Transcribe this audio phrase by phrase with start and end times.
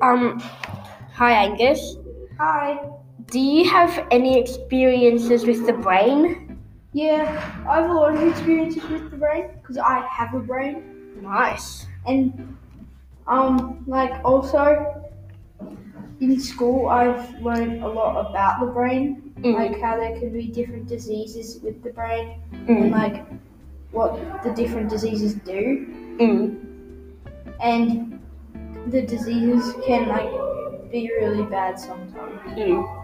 [0.00, 0.40] Um,
[1.14, 1.96] hi Angus.
[2.38, 2.78] Hi.
[3.30, 6.58] Do you have any experiences with the brain?
[6.92, 7.22] Yeah,
[7.68, 10.82] I have a lot of experiences with the brain because I have a brain,
[11.22, 11.86] Nice.
[12.06, 12.56] and
[13.28, 15.04] um, like also
[16.20, 19.54] in school I've learned a lot about the brain, Mm.
[19.54, 22.92] like how there can be different diseases with the brain, and Mm.
[22.92, 23.24] like
[23.92, 25.86] what the different diseases do,
[26.18, 26.56] Mm.
[27.62, 28.19] and
[28.88, 30.30] the diseases can like
[30.90, 32.40] be really bad sometimes.
[32.58, 32.96] Mm.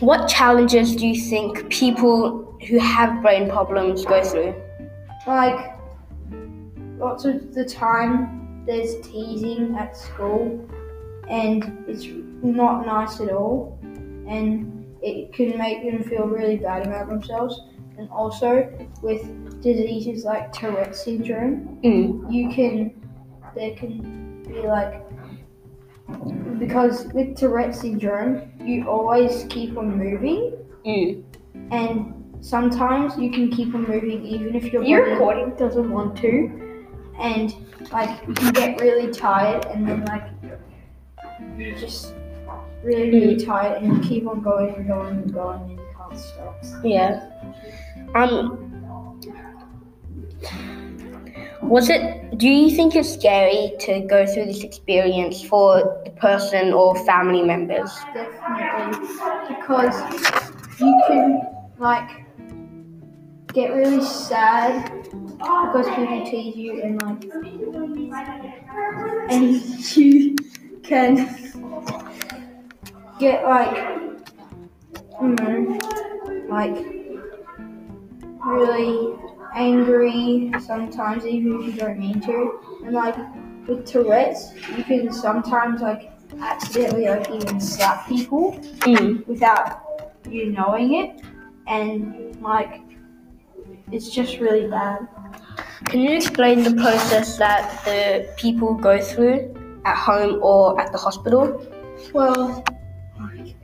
[0.00, 4.54] What challenges do you think people who have brain problems go through?
[5.26, 5.74] Like
[6.98, 10.68] lots of the time there's teasing at school
[11.28, 12.06] and it's
[12.42, 13.78] not nice at all
[14.28, 17.60] and it can make them feel really bad about themselves
[17.96, 18.70] and also
[19.02, 19.22] with
[19.62, 22.30] diseases like Tourette syndrome Mm.
[22.32, 22.99] you can
[23.54, 25.02] there can be like
[26.58, 30.52] because with Tourette syndrome you always keep on moving
[30.86, 31.22] Mm.
[31.70, 35.54] and sometimes you can keep on moving even if your You're body recording?
[35.56, 36.86] doesn't want to
[37.18, 37.54] and
[37.92, 40.24] like you can get really tired and then like
[41.58, 42.14] you just
[42.82, 46.18] really really tired and you keep on going and going and going and you can't
[46.18, 47.28] stop Yeah.
[48.14, 48.66] Um.
[51.70, 52.36] Was it?
[52.36, 57.42] Do you think it's scary to go through this experience for the person or family
[57.42, 57.96] members?
[58.12, 59.06] definitely
[59.48, 59.94] because
[60.80, 61.46] you can
[61.78, 62.10] like
[63.52, 67.22] get really sad because people tease you and like
[69.30, 70.34] and you
[70.82, 71.14] can
[73.20, 73.76] get like
[75.22, 75.78] know
[76.48, 76.84] like
[78.44, 79.14] really
[79.54, 83.16] angry sometimes even if you don't mean to and like
[83.66, 89.26] with Tourette's you can sometimes like accidentally like even slap people Mm.
[89.26, 89.82] without
[90.28, 91.20] you knowing it
[91.66, 92.80] and like
[93.92, 95.06] it's just really bad
[95.86, 99.54] Can you explain the process that the people go through
[99.84, 101.66] at home or at the hospital?
[102.14, 102.62] well
[103.18, 103.54] like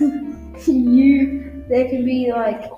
[0.66, 2.70] you there can be like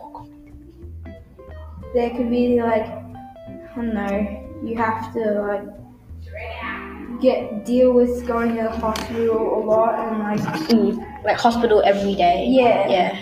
[1.95, 8.57] there could be like I don't know you have to like get deal with going
[8.57, 10.41] to the hospital a lot and like
[10.71, 11.25] Mm.
[11.25, 12.47] Like hospital every day.
[12.49, 12.89] Yeah.
[12.89, 13.13] Yeah.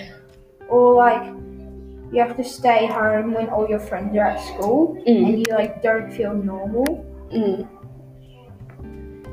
[0.69, 1.25] or like
[2.13, 5.27] you have to stay home when all your friends are at school Mm.
[5.27, 6.85] and you like don't feel normal
[7.33, 7.67] Mm.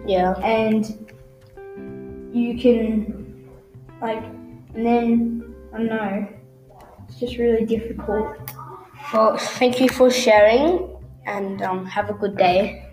[0.07, 0.33] Yeah.
[0.43, 0.83] and
[2.33, 3.47] you can
[4.01, 4.23] like
[4.73, 6.27] and then I don't know
[7.07, 8.35] it's just really difficult
[9.15, 10.89] Well, thank you for sharing
[11.25, 12.84] and um, have a good day.